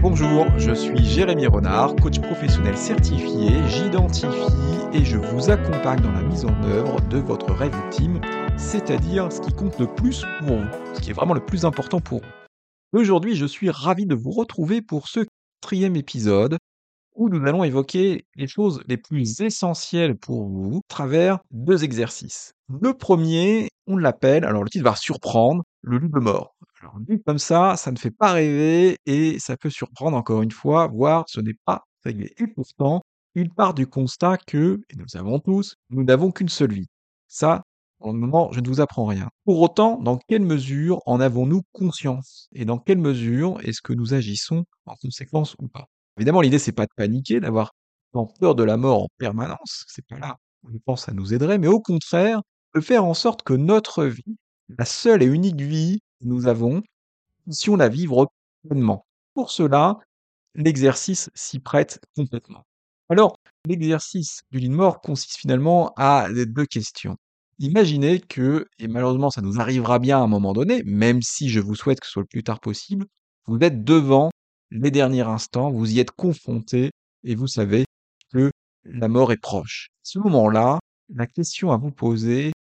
Bonjour, 0.00 0.46
je 0.58 0.72
suis 0.72 1.04
Jérémy 1.04 1.48
Renard, 1.48 1.96
coach 1.96 2.20
professionnel 2.20 2.76
certifié. 2.76 3.50
J'identifie 3.66 4.28
et 4.92 5.04
je 5.04 5.16
vous 5.16 5.50
accompagne 5.50 6.00
dans 6.00 6.12
la 6.12 6.22
mise 6.22 6.44
en 6.44 6.62
œuvre 6.62 7.00
de 7.08 7.18
votre 7.18 7.52
rêve 7.52 7.74
ultime, 7.84 8.20
c'est-à-dire 8.56 9.32
ce 9.32 9.40
qui 9.40 9.52
compte 9.52 9.76
le 9.80 9.92
plus 9.92 10.24
pour 10.38 10.56
vous, 10.56 10.64
ce 10.94 11.00
qui 11.00 11.10
est 11.10 11.14
vraiment 11.14 11.34
le 11.34 11.44
plus 11.44 11.64
important 11.64 12.00
pour 12.00 12.20
vous. 12.20 12.98
Aujourd'hui, 13.00 13.34
je 13.34 13.44
suis 13.44 13.70
ravi 13.70 14.06
de 14.06 14.14
vous 14.14 14.30
retrouver 14.30 14.82
pour 14.82 15.08
ce 15.08 15.26
quatrième 15.60 15.96
épisode 15.96 16.58
où 17.16 17.28
nous 17.28 17.44
allons 17.48 17.64
évoquer 17.64 18.24
les 18.36 18.46
choses 18.46 18.80
les 18.86 18.98
plus 18.98 19.40
essentielles 19.40 20.16
pour 20.16 20.48
vous 20.48 20.76
à 20.76 20.88
travers 20.94 21.40
deux 21.50 21.82
exercices. 21.82 22.52
Le 22.68 22.94
premier, 22.94 23.68
on 23.88 23.96
l'appelle, 23.96 24.44
alors 24.44 24.62
le 24.62 24.70
titre 24.70 24.84
va 24.84 24.94
surprendre, 24.94 25.64
le 25.82 25.98
lit 25.98 26.08
de 26.08 26.20
mort. 26.20 26.54
Alors 26.80 26.98
comme 27.26 27.38
ça, 27.38 27.76
ça 27.76 27.90
ne 27.90 27.98
fait 27.98 28.10
pas 28.10 28.32
rêver 28.32 28.98
et 29.06 29.38
ça 29.38 29.56
peut 29.56 29.70
surprendre 29.70 30.16
encore 30.16 30.42
une 30.42 30.52
fois, 30.52 30.86
voire 30.86 31.24
ce 31.28 31.40
n'est 31.40 31.56
pas 31.64 31.84
réglé. 32.04 32.32
Et 32.38 32.46
pourtant, 32.46 33.02
il 33.34 33.50
part 33.50 33.74
du 33.74 33.86
constat 33.86 34.38
que, 34.38 34.80
et 34.88 34.96
nous 34.96 35.02
le 35.02 35.08
savons 35.08 35.38
tous, 35.40 35.74
nous 35.90 36.04
n'avons 36.04 36.30
qu'une 36.30 36.48
seule 36.48 36.72
vie. 36.72 36.86
Ça, 37.26 37.62
pour 37.98 38.12
le 38.12 38.18
moment, 38.18 38.52
je 38.52 38.60
ne 38.60 38.68
vous 38.68 38.80
apprends 38.80 39.06
rien. 39.06 39.28
Pour 39.44 39.60
autant, 39.60 39.98
dans 40.00 40.18
quelle 40.28 40.42
mesure 40.42 41.00
en 41.06 41.20
avons-nous 41.20 41.62
conscience 41.72 42.48
Et 42.52 42.64
dans 42.64 42.78
quelle 42.78 42.98
mesure 42.98 43.58
est-ce 43.64 43.82
que 43.82 43.92
nous 43.92 44.14
agissons 44.14 44.64
en 44.86 44.94
conséquence 45.02 45.56
ou 45.58 45.68
pas? 45.68 45.86
Évidemment, 46.16 46.40
l'idée, 46.40 46.58
c'est 46.58 46.72
pas 46.72 46.86
de 46.86 46.92
paniquer, 46.96 47.40
d'avoir 47.40 47.72
peur 48.40 48.54
de 48.54 48.62
la 48.62 48.76
mort 48.76 49.04
en 49.04 49.08
permanence, 49.18 49.84
c'est 49.88 50.06
pas 50.06 50.18
là 50.18 50.36
où 50.62 50.70
je 50.70 50.78
pense 50.84 51.04
ça 51.04 51.12
nous 51.12 51.34
aiderait, 51.34 51.58
mais 51.58 51.68
au 51.68 51.80
contraire, 51.80 52.42
de 52.74 52.80
faire 52.80 53.04
en 53.04 53.14
sorte 53.14 53.42
que 53.42 53.54
notre 53.54 54.04
vie, 54.04 54.36
la 54.76 54.84
seule 54.84 55.22
et 55.22 55.26
unique 55.26 55.60
vie 55.60 56.00
que 56.00 56.04
nous 56.20 56.46
avons, 56.46 56.82
puissions 57.44 57.76
la 57.76 57.88
vivre 57.88 58.30
pleinement. 58.66 59.06
Pour 59.34 59.50
cela, 59.50 59.98
l'exercice 60.54 61.30
s'y 61.34 61.60
prête 61.60 62.00
complètement. 62.16 62.64
Alors, 63.08 63.38
l'exercice 63.66 64.42
du 64.50 64.58
lit 64.58 64.68
de 64.68 64.74
mort 64.74 65.00
consiste 65.00 65.36
finalement 65.36 65.92
à 65.96 66.28
deux 66.30 66.66
questions. 66.66 67.16
Imaginez 67.58 68.20
que, 68.20 68.66
et 68.78 68.86
malheureusement 68.86 69.30
ça 69.30 69.40
nous 69.40 69.60
arrivera 69.60 69.98
bien 69.98 70.18
à 70.18 70.22
un 70.22 70.26
moment 70.26 70.52
donné, 70.52 70.82
même 70.84 71.22
si 71.22 71.48
je 71.48 71.60
vous 71.60 71.74
souhaite 71.74 72.00
que 72.00 72.06
ce 72.06 72.12
soit 72.12 72.22
le 72.22 72.28
plus 72.28 72.44
tard 72.44 72.60
possible, 72.60 73.06
vous 73.46 73.58
êtes 73.60 73.82
devant 73.82 74.30
les 74.70 74.90
derniers 74.90 75.22
instants, 75.22 75.70
vous 75.70 75.92
y 75.92 76.00
êtes 76.00 76.10
confronté 76.12 76.90
et 77.24 77.34
vous 77.34 77.46
savez 77.46 77.84
que 78.32 78.50
la 78.84 79.08
mort 79.08 79.32
est 79.32 79.40
proche. 79.40 79.88
À 79.96 80.04
ce 80.04 80.18
moment-là, 80.18 80.78
la 81.08 81.26
question 81.26 81.72
à 81.72 81.78
vous 81.78 81.90
poser, 81.90 82.52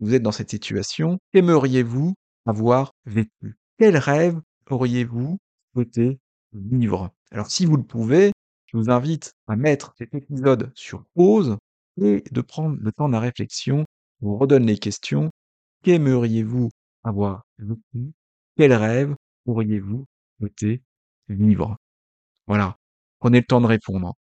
vous 0.00 0.14
êtes 0.14 0.22
dans 0.22 0.32
cette 0.32 0.50
situation, 0.50 1.18
qu'aimeriez-vous 1.32 2.14
avoir 2.46 2.92
vécu 3.04 3.56
Quel 3.78 3.96
rêve 3.96 4.40
auriez-vous 4.70 5.38
souhaité 5.74 6.18
vivre? 6.52 7.10
Alors 7.30 7.50
si 7.50 7.66
vous 7.66 7.76
le 7.76 7.82
pouvez, 7.82 8.32
je 8.66 8.76
vous 8.76 8.90
invite 8.90 9.34
à 9.46 9.56
mettre 9.56 9.92
cet 9.98 10.14
épisode 10.14 10.72
sur 10.74 11.04
pause 11.14 11.56
et 12.00 12.24
de 12.30 12.40
prendre 12.40 12.76
le 12.80 12.92
temps 12.92 13.08
de 13.08 13.12
la 13.12 13.20
réflexion. 13.20 13.84
Je 14.20 14.26
vous 14.26 14.38
redonne 14.38 14.66
les 14.66 14.78
questions. 14.78 15.30
Qu'aimeriez-vous 15.82 16.70
avoir 17.04 17.42
vécu? 17.58 18.12
Quel 18.56 18.72
rêve 18.72 19.14
auriez-vous 19.46 20.04
souhaité 20.38 20.82
vivre? 21.28 21.76
Voilà, 22.46 22.76
prenez 23.18 23.40
le 23.40 23.46
temps 23.46 23.60
de 23.60 23.66
répondre. 23.66 24.14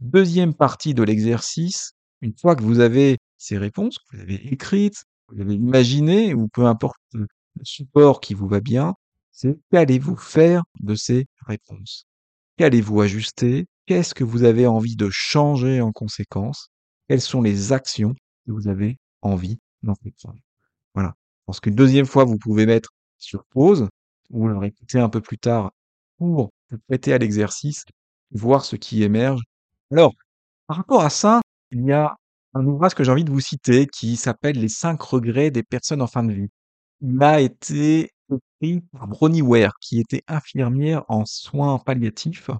Deuxième 0.00 0.54
partie 0.54 0.94
de 0.94 1.02
l'exercice, 1.02 1.92
une 2.20 2.36
fois 2.36 2.54
que 2.56 2.62
vous 2.62 2.80
avez 2.80 3.18
ces 3.36 3.58
réponses, 3.58 3.98
que 3.98 4.16
vous 4.16 4.22
avez 4.22 4.34
écrites, 4.52 5.04
vous 5.28 5.40
avez 5.40 5.54
imaginé, 5.54 6.34
ou 6.34 6.48
peu 6.48 6.66
importe 6.66 6.98
support 7.62 8.20
qui 8.20 8.34
vous 8.34 8.48
va 8.48 8.60
bien, 8.60 8.94
c'est 9.32 9.58
qu'allez-vous 9.70 10.16
faire 10.16 10.62
de 10.80 10.94
ces 10.94 11.26
réponses? 11.46 12.06
Qu'allez-vous 12.56 13.00
ajuster? 13.00 13.66
Qu'est-ce 13.86 14.14
que 14.14 14.24
vous 14.24 14.42
avez 14.44 14.66
envie 14.66 14.96
de 14.96 15.08
changer 15.10 15.80
en 15.80 15.92
conséquence? 15.92 16.70
Quelles 17.08 17.20
sont 17.20 17.40
les 17.40 17.72
actions 17.72 18.14
que 18.46 18.52
vous 18.52 18.68
avez 18.68 18.98
envie 19.22 19.58
d'entreprendre 19.82 20.38
Voilà. 20.94 21.14
Parce 21.46 21.60
qu'une 21.60 21.74
deuxième 21.74 22.06
fois, 22.06 22.24
vous 22.24 22.36
pouvez 22.36 22.66
mettre 22.66 22.90
sur 23.16 23.44
pause, 23.46 23.88
ou 24.30 24.48
le 24.48 24.58
répéter 24.58 24.98
un 24.98 25.08
peu 25.08 25.20
plus 25.20 25.38
tard 25.38 25.72
pour 26.18 26.50
vous 26.70 26.78
prêter 26.86 27.12
à 27.12 27.18
l'exercice, 27.18 27.84
voir 28.30 28.64
ce 28.64 28.76
qui 28.76 29.02
émerge. 29.02 29.42
Alors, 29.90 30.12
par 30.66 30.76
rapport 30.76 31.02
à 31.02 31.10
ça, 31.10 31.40
il 31.70 31.84
y 31.84 31.92
a 31.92 32.16
un 32.54 32.66
ouvrage 32.66 32.94
que 32.94 33.04
j'ai 33.04 33.10
envie 33.10 33.24
de 33.24 33.30
vous 33.30 33.40
citer 33.40 33.86
qui 33.86 34.16
s'appelle 34.16 34.58
Les 34.58 34.68
cinq 34.68 35.00
regrets 35.00 35.50
des 35.50 35.62
personnes 35.62 36.02
en 36.02 36.06
fin 36.06 36.24
de 36.24 36.32
vie. 36.32 36.48
Il 37.00 37.22
a 37.22 37.40
été 37.40 38.10
écrit 38.30 38.80
par 38.92 39.06
Bronnie 39.06 39.42
Ware, 39.42 39.72
qui 39.80 40.00
était 40.00 40.22
infirmière 40.26 41.04
en 41.08 41.24
soins 41.24 41.78
palliatifs, 41.78 42.50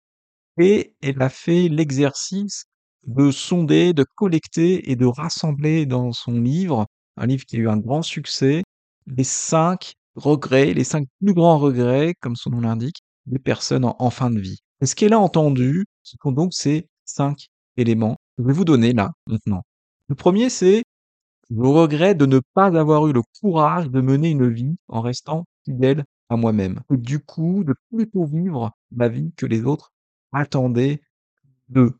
et 0.58 0.94
elle 1.02 1.20
a 1.22 1.28
fait 1.28 1.68
l'exercice 1.68 2.66
de 3.06 3.30
sonder, 3.30 3.92
de 3.92 4.04
collecter 4.16 4.90
et 4.90 4.96
de 4.96 5.06
rassembler 5.06 5.86
dans 5.86 6.12
son 6.12 6.32
livre, 6.40 6.86
un 7.16 7.26
livre 7.26 7.44
qui 7.46 7.56
a 7.56 7.60
eu 7.60 7.68
un 7.68 7.78
grand 7.78 8.02
succès, 8.02 8.62
les 9.06 9.24
cinq 9.24 9.94
regrets, 10.14 10.74
les 10.74 10.84
cinq 10.84 11.06
plus 11.20 11.34
grands 11.34 11.58
regrets, 11.58 12.14
comme 12.20 12.36
son 12.36 12.50
nom 12.50 12.60
l'indique, 12.60 12.98
des 13.26 13.38
personnes 13.38 13.84
en, 13.84 14.10
fin 14.10 14.30
de 14.30 14.40
vie. 14.40 14.58
Et 14.80 14.86
ce 14.86 14.94
qu'elle 14.94 15.12
a 15.12 15.18
entendu, 15.18 15.84
ce 16.02 16.16
sont 16.22 16.32
donc 16.32 16.52
ces 16.54 16.86
cinq 17.04 17.48
éléments 17.76 18.16
que 18.36 18.42
je 18.42 18.48
vais 18.48 18.52
vous 18.52 18.64
donner 18.64 18.92
là, 18.92 19.10
maintenant. 19.26 19.62
Le 20.08 20.14
premier, 20.14 20.50
c'est 20.50 20.82
je 21.50 21.60
regrette 21.60 22.18
de 22.18 22.26
ne 22.26 22.40
pas 22.54 22.66
avoir 22.78 23.06
eu 23.06 23.12
le 23.12 23.22
courage 23.40 23.88
de 23.88 24.00
mener 24.00 24.30
une 24.30 24.48
vie 24.48 24.76
en 24.88 25.00
restant 25.00 25.46
fidèle 25.64 26.04
à 26.28 26.36
moi-même. 26.36 26.80
Du 26.90 27.20
coup, 27.20 27.64
de 27.64 27.74
plutôt 27.90 28.26
vivre 28.26 28.72
ma 28.90 29.08
vie 29.08 29.32
que 29.36 29.46
les 29.46 29.64
autres 29.64 29.92
attendaient 30.32 31.00
de 31.68 31.94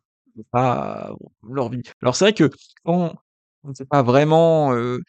pas 0.51 1.15
leur 1.49 1.69
vie. 1.69 1.83
Alors 2.03 2.15
c'est 2.15 2.27
vrai 2.27 2.33
que 2.33 2.51
quand 2.85 3.15
on 3.65 3.69
ne 3.71 3.75
sait 3.75 3.85
pas 3.85 4.03
vraiment 4.03 4.73
euh, 4.73 5.01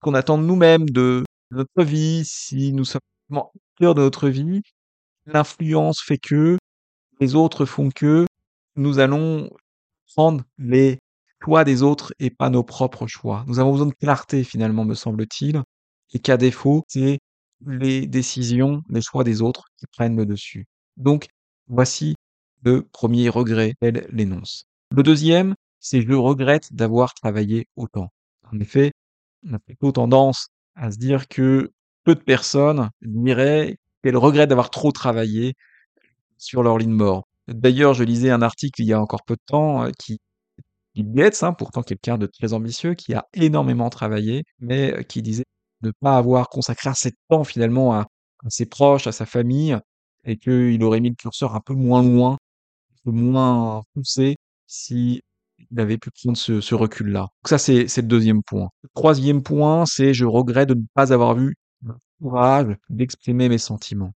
qu'on 0.00 0.14
attend 0.14 0.38
de 0.38 0.44
nous-mêmes, 0.44 0.88
de, 0.90 1.22
notre 1.50 1.84
vie, 1.84 2.24
si 2.24 2.72
nous 2.72 2.84
sommes 2.84 3.00
cœur 3.78 3.94
de 3.94 4.00
notre 4.00 4.28
vie, 4.28 4.62
l'influence 5.26 6.00
fait 6.00 6.18
que, 6.18 6.56
les 7.20 7.34
autres 7.34 7.66
font 7.66 7.90
que, 7.90 8.26
nous 8.76 8.98
allons 8.98 9.50
prendre 10.14 10.44
les 10.58 10.98
choix 11.42 11.64
des 11.64 11.82
autres 11.82 12.12
et 12.18 12.30
pas 12.30 12.50
nos 12.50 12.62
propres 12.62 13.06
choix. 13.06 13.44
Nous 13.46 13.58
avons 13.58 13.72
besoin 13.72 13.86
de 13.86 13.94
clarté 13.94 14.44
finalement, 14.44 14.84
me 14.84 14.94
semble-t-il, 14.94 15.62
et 16.12 16.18
qu'à 16.18 16.36
défaut, 16.36 16.84
c'est 16.88 17.18
les 17.66 18.06
décisions, 18.06 18.82
les 18.88 19.02
choix 19.02 19.24
des 19.24 19.42
autres 19.42 19.64
qui 19.76 19.86
prennent 19.86 20.16
le 20.16 20.26
dessus. 20.26 20.66
Donc, 20.96 21.26
voici 21.68 22.14
le 22.62 22.82
premier 22.82 23.28
regret, 23.28 23.74
elle 23.80 24.06
l'énonce. 24.10 24.66
Le 24.90 25.02
deuxième, 25.02 25.54
c'est 25.80 26.02
je 26.02 26.12
regrette 26.12 26.72
d'avoir 26.72 27.14
travaillé 27.14 27.66
autant. 27.76 28.08
En 28.52 28.60
effet, 28.60 28.92
on 29.48 29.54
a 29.54 29.58
plutôt 29.58 29.92
tendance 29.92 30.48
à 30.74 30.90
se 30.90 30.98
dire 30.98 31.28
que 31.28 31.72
peu 32.04 32.14
de 32.14 32.20
personnes 32.20 32.90
diraient 33.02 33.76
qu'elles 34.02 34.16
regrettent 34.16 34.48
d'avoir 34.48 34.70
trop 34.70 34.92
travaillé 34.92 35.54
sur 36.38 36.62
leur 36.62 36.78
ligne 36.78 36.92
mort. 36.92 37.24
D'ailleurs, 37.48 37.94
je 37.94 38.04
lisais 38.04 38.30
un 38.30 38.42
article 38.42 38.82
il 38.82 38.86
y 38.86 38.92
a 38.92 39.00
encore 39.00 39.24
peu 39.24 39.34
de 39.34 39.42
temps 39.46 39.84
euh, 39.84 39.90
qui 39.98 40.18
Bill 40.94 41.12
Gates, 41.12 41.42
hein, 41.42 41.52
pourtant 41.52 41.82
quelqu'un 41.82 42.18
de 42.18 42.26
très 42.26 42.52
ambitieux, 42.52 42.94
qui 42.94 43.14
a 43.14 43.26
énormément 43.34 43.90
travaillé, 43.90 44.44
mais 44.60 44.92
euh, 44.92 45.02
qui 45.02 45.22
disait 45.22 45.44
ne 45.82 45.90
pas 45.90 46.16
avoir 46.16 46.48
consacré 46.48 46.90
assez 46.90 47.10
de 47.10 47.16
temps 47.28 47.44
finalement 47.44 47.94
à, 47.94 48.06
ses 48.48 48.66
proches, 48.66 49.06
à 49.06 49.12
sa 49.12 49.26
famille, 49.26 49.76
et 50.24 50.36
qu'il 50.36 50.82
aurait 50.84 51.00
mis 51.00 51.10
le 51.10 51.16
curseur 51.16 51.54
un 51.54 51.60
peu 51.60 51.74
moins 51.74 52.02
loin, 52.02 52.32
un 52.34 52.96
peu 53.04 53.10
moins 53.10 53.82
poussé, 53.94 54.36
si 54.66 55.22
il 55.70 55.80
avait 55.80 55.98
pu 55.98 56.10
prendre 56.10 56.36
ce, 56.36 56.74
recul-là. 56.74 57.20
Donc 57.20 57.48
ça, 57.48 57.58
c'est 57.58 57.84
le 57.84 58.02
deuxième 58.02 58.42
point. 58.42 58.68
Le 58.82 58.88
troisième 58.94 59.42
point, 59.42 59.86
c'est 59.86 60.14
je 60.14 60.24
regrette 60.24 60.68
de 60.68 60.74
ne 60.74 60.84
pas 60.94 61.12
avoir 61.12 61.34
vu 61.34 61.54
courage 62.20 62.76
d'exprimer 62.88 63.48
mes 63.48 63.58
sentiments. 63.58 64.12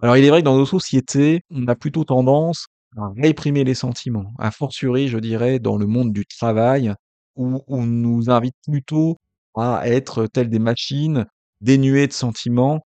Alors 0.00 0.16
il 0.16 0.24
est 0.24 0.30
vrai 0.30 0.40
que 0.40 0.44
dans 0.44 0.58
nos 0.58 0.66
sociétés, 0.66 1.42
on 1.50 1.66
a 1.68 1.76
plutôt 1.76 2.04
tendance 2.04 2.66
à 2.96 3.10
réprimer 3.16 3.64
les 3.64 3.74
sentiments, 3.74 4.32
a 4.38 4.50
fortiori, 4.50 5.08
je 5.08 5.18
dirais, 5.18 5.58
dans 5.58 5.76
le 5.76 5.86
monde 5.86 6.12
du 6.12 6.26
travail, 6.26 6.94
où 7.36 7.62
on 7.66 7.84
nous 7.84 8.30
invite 8.30 8.54
plutôt 8.66 9.16
à 9.56 9.88
être 9.88 10.26
tels 10.26 10.50
des 10.50 10.58
machines, 10.58 11.26
dénuées 11.60 12.06
de 12.06 12.12
sentiments, 12.12 12.82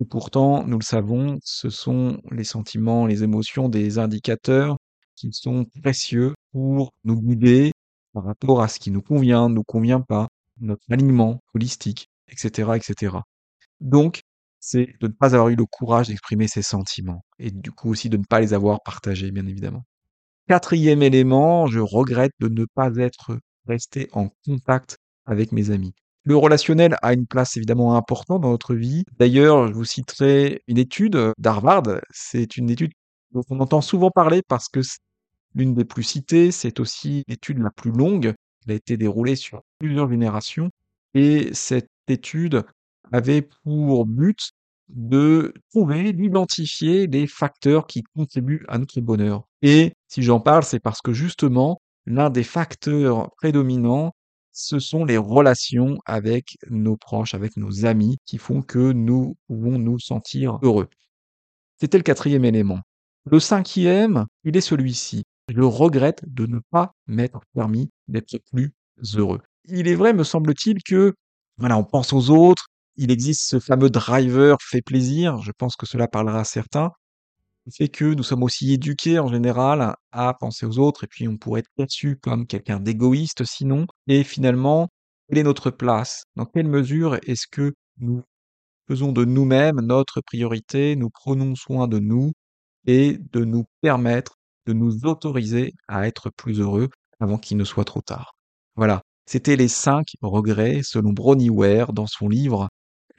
et 0.00 0.04
pourtant, 0.04 0.64
nous 0.66 0.78
le 0.78 0.84
savons, 0.84 1.38
ce 1.44 1.70
sont 1.70 2.18
les 2.32 2.44
sentiments, 2.44 3.06
les 3.06 3.22
émotions 3.22 3.68
des 3.68 3.98
indicateurs 3.98 4.76
qui 5.14 5.32
sont 5.32 5.64
précieux 5.82 6.34
pour 6.52 6.92
nous 7.04 7.20
guider 7.20 7.72
par 8.12 8.24
rapport 8.24 8.62
à 8.62 8.68
ce 8.68 8.80
qui 8.80 8.90
nous 8.90 9.02
convient, 9.02 9.48
ne 9.48 9.54
nous 9.54 9.64
convient 9.64 10.00
pas, 10.00 10.28
notre 10.60 10.82
alignement 10.90 11.40
holistique, 11.54 12.08
etc., 12.28 12.72
etc. 12.76 13.18
Donc, 13.80 14.22
c'est 14.66 14.94
de 15.00 15.08
ne 15.08 15.12
pas 15.12 15.34
avoir 15.34 15.50
eu 15.50 15.56
le 15.56 15.66
courage 15.66 16.08
d'exprimer 16.08 16.48
ses 16.48 16.62
sentiments 16.62 17.22
et 17.38 17.50
du 17.50 17.70
coup 17.70 17.90
aussi 17.90 18.08
de 18.08 18.16
ne 18.16 18.24
pas 18.24 18.40
les 18.40 18.54
avoir 18.54 18.82
partagés, 18.82 19.30
bien 19.30 19.46
évidemment. 19.46 19.84
Quatrième 20.48 21.02
élément, 21.02 21.66
je 21.66 21.80
regrette 21.80 22.32
de 22.40 22.48
ne 22.48 22.64
pas 22.74 22.90
être 22.96 23.38
resté 23.66 24.08
en 24.12 24.30
contact 24.46 24.96
avec 25.26 25.52
mes 25.52 25.70
amis. 25.70 25.92
Le 26.22 26.36
relationnel 26.38 26.96
a 27.02 27.12
une 27.12 27.26
place 27.26 27.58
évidemment 27.58 27.94
importante 27.94 28.40
dans 28.40 28.52
notre 28.52 28.74
vie. 28.74 29.04
D'ailleurs, 29.18 29.68
je 29.68 29.74
vous 29.74 29.84
citerai 29.84 30.62
une 30.66 30.78
étude 30.78 31.18
d'Harvard. 31.36 31.82
C'est 32.10 32.56
une 32.56 32.70
étude 32.70 32.92
dont 33.32 33.44
on 33.50 33.60
entend 33.60 33.82
souvent 33.82 34.10
parler 34.10 34.40
parce 34.48 34.68
que 34.68 34.80
c'est 34.80 35.00
l'une 35.54 35.74
des 35.74 35.84
plus 35.84 36.04
citées, 36.04 36.50
c'est 36.50 36.80
aussi 36.80 37.22
l'étude 37.28 37.58
la 37.58 37.70
plus 37.70 37.92
longue. 37.92 38.32
Elle 38.66 38.72
a 38.72 38.76
été 38.76 38.96
déroulée 38.96 39.36
sur 39.36 39.60
plusieurs 39.78 40.08
générations 40.08 40.70
et 41.12 41.52
cette 41.52 41.90
étude 42.08 42.64
avait 43.12 43.42
pour 43.42 44.06
but 44.06 44.52
de 44.88 45.54
trouver, 45.70 46.12
d'identifier 46.12 47.06
les 47.06 47.26
facteurs 47.26 47.86
qui 47.86 48.02
contribuent 48.14 48.64
à 48.68 48.78
notre 48.78 49.00
bonheur. 49.00 49.44
Et 49.62 49.92
si 50.08 50.22
j'en 50.22 50.40
parle, 50.40 50.62
c'est 50.64 50.80
parce 50.80 51.00
que 51.00 51.12
justement, 51.12 51.80
l'un 52.06 52.30
des 52.30 52.44
facteurs 52.44 53.30
prédominants, 53.36 54.12
ce 54.52 54.78
sont 54.78 55.04
les 55.04 55.16
relations 55.16 55.98
avec 56.06 56.56
nos 56.70 56.96
proches, 56.96 57.34
avec 57.34 57.56
nos 57.56 57.86
amis, 57.86 58.18
qui 58.24 58.38
font 58.38 58.62
que 58.62 58.92
nous 58.92 59.36
pouvons 59.48 59.78
nous 59.78 59.98
sentir 59.98 60.58
heureux. 60.62 60.88
C'était 61.80 61.98
le 61.98 62.04
quatrième 62.04 62.44
élément. 62.44 62.80
Le 63.30 63.40
cinquième, 63.40 64.26
il 64.44 64.56
est 64.56 64.60
celui-ci. 64.60 65.24
Je 65.48 65.60
regrette 65.60 66.22
de 66.26 66.46
ne 66.46 66.60
pas 66.70 66.92
m'être 67.06 67.40
permis 67.54 67.90
d'être 68.06 68.38
plus 68.52 68.72
heureux. 69.16 69.40
Il 69.66 69.88
est 69.88 69.94
vrai, 69.94 70.12
me 70.12 70.24
semble-t-il, 70.24 70.82
que 70.82 71.14
voilà, 71.56 71.76
on 71.78 71.84
pense 71.84 72.12
aux 72.12 72.30
autres. 72.30 72.66
Il 72.96 73.10
existe 73.10 73.42
ce 73.48 73.60
fameux 73.60 73.90
driver 73.90 74.56
fait 74.60 74.82
plaisir. 74.82 75.40
Je 75.42 75.52
pense 75.56 75.76
que 75.76 75.86
cela 75.86 76.08
parlera 76.08 76.40
à 76.40 76.44
certains. 76.44 76.90
Le 77.66 77.72
fait 77.72 77.88
que 77.88 78.04
nous 78.14 78.22
sommes 78.22 78.42
aussi 78.42 78.72
éduqués 78.72 79.18
en 79.18 79.28
général 79.28 79.94
à 80.12 80.34
penser 80.34 80.66
aux 80.66 80.78
autres 80.78 81.04
et 81.04 81.06
puis 81.06 81.28
on 81.28 81.38
pourrait 81.38 81.60
être 81.60 81.70
perçu 81.76 82.18
comme 82.20 82.46
quelqu'un 82.46 82.80
d'égoïste 82.80 83.44
sinon. 83.44 83.86
Et 84.06 84.22
finalement, 84.24 84.88
quelle 85.28 85.38
est 85.38 85.42
notre 85.44 85.70
place? 85.70 86.24
Dans 86.36 86.44
quelle 86.46 86.68
mesure 86.68 87.16
est-ce 87.26 87.46
que 87.50 87.74
nous 87.98 88.22
faisons 88.88 89.12
de 89.12 89.24
nous-mêmes 89.24 89.80
notre 89.80 90.20
priorité, 90.20 90.96
nous 90.96 91.10
prenons 91.10 91.54
soin 91.54 91.88
de 91.88 91.98
nous 91.98 92.32
et 92.86 93.18
de 93.32 93.44
nous 93.44 93.64
permettre 93.80 94.36
de 94.66 94.72
nous 94.74 95.06
autoriser 95.06 95.72
à 95.88 96.06
être 96.06 96.30
plus 96.30 96.60
heureux 96.60 96.90
avant 97.20 97.38
qu'il 97.38 97.56
ne 97.56 97.64
soit 97.64 97.84
trop 97.84 98.02
tard? 98.02 98.34
Voilà, 98.76 99.02
c'était 99.26 99.56
les 99.56 99.68
cinq 99.68 100.08
regrets 100.20 100.82
selon 100.82 101.12
Bronnie 101.12 101.50
Ware 101.50 101.92
dans 101.94 102.06
son 102.06 102.28
livre 102.28 102.68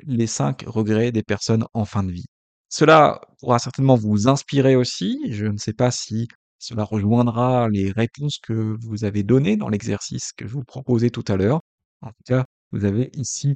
Les 0.04 0.28
cinq 0.28 0.64
regrets 0.68 1.12
des 1.12 1.24
personnes 1.24 1.66
en 1.74 1.86
fin 1.86 2.04
de 2.04 2.12
vie. 2.12 2.26
Cela 2.70 3.22
pourra 3.40 3.60
certainement 3.60 3.96
vous 3.96 4.28
inspirer 4.28 4.76
aussi. 4.76 5.20
Je 5.30 5.46
ne 5.46 5.58
sais 5.58 5.74
pas 5.74 5.92
si 5.92 6.28
cela 6.60 6.84
rejoindra 6.84 7.70
les 7.70 7.92
réponses 7.92 8.40
que 8.40 8.76
vous 8.82 9.04
avez 9.04 9.24
données 9.24 9.56
dans 9.56 9.70
l'exercice 9.70 10.32
que 10.34 10.48
je 10.48 10.54
vous 10.54 10.64
proposais 10.64 11.10
tout 11.10 11.24
à 11.28 11.38
l'heure. 11.38 11.62
En 12.02 12.10
tout 12.10 12.24
cas, 12.26 12.46
vous 12.72 12.86
avez 12.86 13.12
ici 13.14 13.56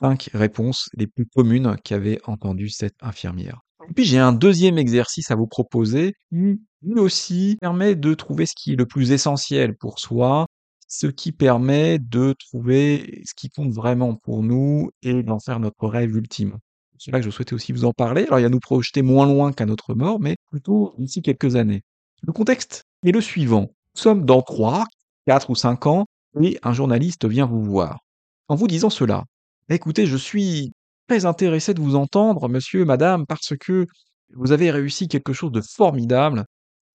cinq 0.00 0.30
réponses 0.32 0.88
les 0.94 1.06
plus 1.06 1.26
communes 1.26 1.76
qu'avait 1.84 2.20
entendu 2.24 2.68
cette 2.68 2.96
infirmière. 3.00 3.60
Puis 3.94 4.04
j'ai 4.04 4.18
un 4.18 4.32
deuxième 4.32 4.78
exercice 4.78 5.30
à 5.30 5.34
vous 5.34 5.46
proposer 5.46 6.14
qui 6.30 6.60
lui 6.82 7.00
aussi 7.00 7.56
permet 7.60 7.94
de 7.94 8.14
trouver 8.14 8.46
ce 8.46 8.54
qui 8.56 8.72
est 8.72 8.76
le 8.76 8.86
plus 8.86 9.10
essentiel 9.10 9.76
pour 9.76 9.98
soi, 9.98 10.46
ce 10.90 11.06
qui 11.06 11.30
permet 11.30 12.00
de 12.00 12.34
trouver 12.36 13.22
ce 13.24 13.32
qui 13.34 13.48
compte 13.48 13.70
vraiment 13.70 14.16
pour 14.16 14.42
nous 14.42 14.90
et 15.02 15.22
d'en 15.22 15.38
faire 15.38 15.60
notre 15.60 15.86
rêve 15.86 16.16
ultime. 16.16 16.58
C'est 16.98 17.12
là 17.12 17.20
que 17.20 17.24
je 17.24 17.30
souhaitais 17.30 17.54
aussi 17.54 17.72
vous 17.72 17.84
en 17.84 17.92
parler. 17.92 18.24
Alors 18.24 18.40
il 18.40 18.42
y 18.42 18.46
a 18.46 18.50
nous 18.50 18.58
projeter 18.58 19.00
moins 19.00 19.26
loin 19.26 19.52
qu'à 19.52 19.66
notre 19.66 19.94
mort, 19.94 20.18
mais 20.20 20.36
plutôt 20.50 20.92
d'ici 20.98 21.22
quelques 21.22 21.54
années. 21.54 21.82
Le 22.22 22.32
contexte 22.32 22.82
est 23.06 23.12
le 23.12 23.20
suivant. 23.20 23.70
Nous 23.94 24.00
sommes 24.02 24.24
dans 24.26 24.42
trois, 24.42 24.84
quatre 25.26 25.48
ou 25.48 25.54
cinq 25.54 25.86
ans, 25.86 26.06
et 26.42 26.58
un 26.64 26.72
journaliste 26.72 27.24
vient 27.24 27.46
vous 27.46 27.62
voir. 27.62 28.00
En 28.48 28.56
vous 28.56 28.66
disant 28.66 28.90
cela, 28.90 29.24
écoutez, 29.68 30.06
je 30.06 30.16
suis 30.16 30.72
très 31.06 31.24
intéressé 31.24 31.72
de 31.72 31.80
vous 31.80 31.94
entendre, 31.94 32.48
monsieur, 32.48 32.84
madame, 32.84 33.26
parce 33.26 33.56
que 33.56 33.86
vous 34.34 34.50
avez 34.50 34.72
réussi 34.72 35.06
quelque 35.06 35.32
chose 35.32 35.52
de 35.52 35.60
formidable. 35.60 36.44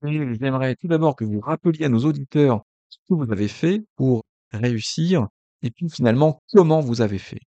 J'aimerais 0.03 0.75
tout 0.75 0.87
d'abord 0.89 1.15
que 1.15 1.23
vous 1.23 1.39
rappeliez 1.39 1.85
à 1.85 1.89
nos 1.89 1.99
auditeurs 1.99 2.61
ce 2.95 3.13
que 3.13 3.13
vous 3.13 3.31
avez 3.31 3.47
fait 3.47 3.83
pour 3.95 4.23
réussir, 4.51 5.27
et 5.61 5.71
puis 5.71 5.89
finalement 5.89 6.39
comment 6.53 6.81
vous 6.81 7.01
avez 7.01 7.19
fait. 7.19 7.41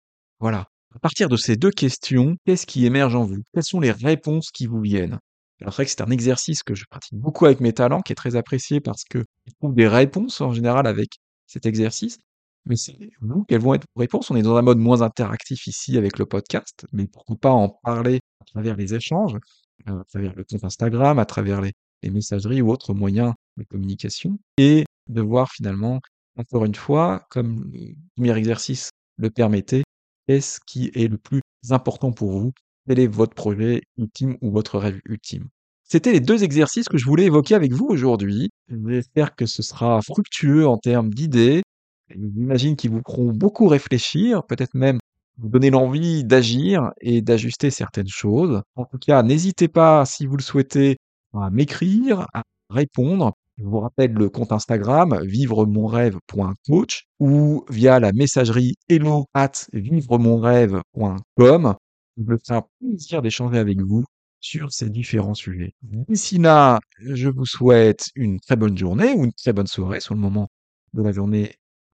Voilà. 0.41 0.67
À 0.95 0.99
partir 1.01 1.29
de 1.29 1.37
ces 1.37 1.57
deux 1.57 1.71
questions, 1.71 2.37
qu'est-ce 2.45 2.67
qui 2.67 2.87
émerge 2.87 3.17
en 3.17 3.25
vous? 3.25 3.43
Quelles 3.53 3.65
sont 3.65 3.81
les 3.81 3.91
réponses 3.91 4.51
qui 4.51 4.67
vous 4.67 4.81
viennent? 4.81 5.19
Alors 5.61 5.73
c'est 5.73 5.77
vrai 5.77 5.85
que 5.85 5.91
c'est 5.91 6.03
un 6.03 6.11
exercice 6.11 6.63
que 6.63 6.75
je 6.75 6.85
pratique 6.89 7.19
beaucoup 7.19 7.47
avec 7.47 7.61
mes 7.61 7.73
talents, 7.73 8.01
qui 8.01 8.13
est 8.13 8.17
très 8.17 8.37
apprécié 8.37 8.81
parce 8.81 9.05
que 9.05 9.25
je 9.47 9.53
trouve 9.61 9.75
des 9.75 9.89
réponses 9.89 10.41
en 10.41 10.53
général 10.53 10.87
avec 10.87 11.09
cet 11.47 11.67
exercice. 11.67 12.19
Mais 12.67 12.77
c'est 12.77 12.97
vous, 13.21 13.45
quelles 13.45 13.61
vont 13.61 13.75
être 13.75 13.85
vos 13.95 14.01
réponses? 14.01 14.31
On 14.31 14.37
est 14.37 14.43
dans 14.43 14.57
un 14.57 14.63
mode 14.63 14.79
moins 14.79 15.03
interactif 15.03 15.67
ici 15.67 15.99
avec 15.99 16.19
le 16.19 16.27
podcast, 16.27 16.87
mais 16.93 17.07
pourquoi 17.07 17.37
pas 17.37 17.51
en 17.51 17.69
parler 17.69 18.21
à 18.41 18.45
travers 18.45 18.77
les 18.77 18.95
échanges, 18.95 19.37
à 19.87 20.03
travers 20.09 20.35
le 20.35 20.45
compte 20.45 20.65
Instagram, 20.65 21.19
à 21.19 21.27
travers 21.27 21.61
les, 21.61 21.73
les 22.03 22.11
messageries 22.11 22.63
ou 22.63 22.71
autres 22.71 22.95
moyens 22.95 23.35
de 23.57 23.65
communication, 23.65 24.39
et 24.57 24.85
de 25.09 25.21
voir 25.21 25.51
finalement, 25.51 26.01
encore 26.37 26.65
une 26.65 26.75
fois, 26.75 27.27
comme 27.31 27.71
le 27.73 27.95
premier 28.17 28.37
exercice 28.37 28.91
le 29.17 29.31
permettait, 29.31 29.85
qu'est-ce 30.27 30.59
qui 30.67 30.91
est 30.95 31.09
le 31.09 31.19
plus 31.19 31.41
important 31.71 32.13
pour 32.13 32.31
vous? 32.33 32.53
Quel 32.87 32.99
est 32.99 33.07
votre 33.07 33.35
projet 33.35 33.83
ultime 33.97 34.37
ou 34.41 34.51
votre 34.51 34.79
rêve 34.79 35.01
ultime? 35.07 35.49
C'était 35.85 36.13
les 36.13 36.21
deux 36.21 36.45
exercices 36.45 36.89
que 36.89 36.99
je 36.99 37.05
voulais 37.05 37.25
évoquer 37.25 37.55
avec 37.55 37.73
vous 37.73 37.87
aujourd'hui. 37.87 38.51
J'espère 38.69 39.37
que 39.37 39.47
ce 39.47 39.63
sera 39.63 40.01
fructueux 40.03 40.67
en 40.67 40.79
termes 40.79 41.13
d'idées, 41.13 41.63
J'imagine 42.11 42.77
qu'ils 42.77 42.91
vous 42.91 43.01
feront 43.07 43.33
beaucoup 43.33 43.67
réfléchir, 43.67 44.45
peut-être 44.45 44.75
même 44.75 44.99
vous 45.39 45.49
donner 45.49 45.71
l'envie 45.71 46.25
d'agir 46.25 46.93
et 47.01 47.23
d'ajuster 47.23 47.71
certaines 47.71 48.09
choses. 48.09 48.63
En 48.77 48.85
tout 48.85 48.99
cas, 48.99 49.23
n'hésitez 49.23 49.69
pas, 49.69 50.05
si 50.05 50.27
vous 50.27 50.37
le 50.37 50.43
souhaitez, 50.43 50.97
à 51.35 51.51
m'écrire, 51.51 52.27
à 52.35 52.43
répondre. 52.71 53.33
Je 53.59 53.65
vous 53.65 53.81
rappelle 53.81 54.13
le 54.13 54.29
compte 54.29 54.53
Instagram 54.53 55.21
vivremonrêve.coach 55.23 57.05
ou 57.21 57.65
via 57.71 58.01
la 58.01 58.13
messagerie 58.13 58.75
hello 58.89 59.27
at 59.33 59.53
vivremonrêve.com. 59.73 61.75
Je 62.17 62.23
me 62.23 62.39
ferai 62.39 62.59
un 62.59 62.65
plaisir 62.81 63.23
d'échanger 63.23 63.59
avec 63.59 63.81
vous 63.81 64.05
sur 64.41 64.73
ces 64.73 64.91
différents 64.91 65.35
sujets. 65.35 65.73
D'ici 65.83 66.39
là, 66.39 66.81
je 66.99 67.29
vous 67.29 67.47
souhaite 67.47 68.07
une 68.15 68.41
très 68.41 68.57
bonne 68.57 68.77
journée 68.77 69.13
ou 69.15 69.25
une 69.25 69.33
très 69.33 69.53
bonne 69.53 69.67
soirée 69.67 70.01
sur 70.01 70.15
le 70.15 70.21
moment 70.21 70.49
de 70.93 71.03
la 71.03 71.13
journée 71.13 71.55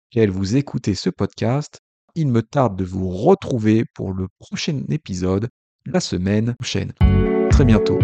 qu'elle 0.10 0.32
vous 0.32 0.56
écoutez 0.56 0.96
ce 0.96 1.10
podcast, 1.10 1.80
il 2.16 2.30
me 2.30 2.42
tarde 2.42 2.76
de 2.76 2.84
vous 2.84 3.10
retrouver 3.10 3.86
pour 3.94 4.14
le 4.14 4.28
prochain 4.40 4.84
épisode 4.90 5.50
la 5.86 6.00
semaine 6.00 6.56
prochaine. 6.56 6.94
Très 7.50 7.66
bientôt. 7.66 8.00